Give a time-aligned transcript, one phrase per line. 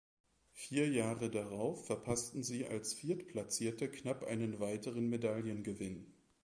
[0.53, 6.07] Vier Jahre darauf verpassten sie als Viertplatzierte knapp einen weiteren Medaillengewinn.